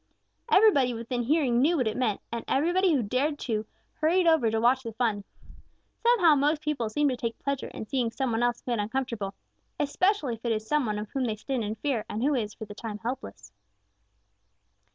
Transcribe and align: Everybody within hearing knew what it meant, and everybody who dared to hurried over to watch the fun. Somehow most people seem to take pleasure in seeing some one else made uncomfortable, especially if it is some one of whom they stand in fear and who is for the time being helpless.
Everybody 0.51 0.95
within 0.95 1.21
hearing 1.21 1.61
knew 1.61 1.77
what 1.77 1.87
it 1.87 1.95
meant, 1.95 2.21
and 2.31 2.43
everybody 2.47 2.91
who 2.91 3.03
dared 3.03 3.37
to 3.41 3.67
hurried 3.99 4.25
over 4.25 4.49
to 4.49 4.59
watch 4.59 4.81
the 4.81 4.93
fun. 4.93 5.23
Somehow 6.01 6.33
most 6.33 6.63
people 6.63 6.89
seem 6.89 7.07
to 7.09 7.15
take 7.15 7.37
pleasure 7.37 7.67
in 7.67 7.85
seeing 7.85 8.09
some 8.09 8.31
one 8.31 8.41
else 8.41 8.63
made 8.65 8.79
uncomfortable, 8.79 9.35
especially 9.79 10.33
if 10.33 10.43
it 10.43 10.53
is 10.53 10.65
some 10.65 10.87
one 10.87 10.97
of 10.97 11.11
whom 11.11 11.25
they 11.25 11.35
stand 11.35 11.63
in 11.63 11.75
fear 11.75 12.03
and 12.09 12.23
who 12.23 12.33
is 12.33 12.55
for 12.55 12.65
the 12.65 12.73
time 12.73 12.93
being 12.93 12.99
helpless. 13.03 13.53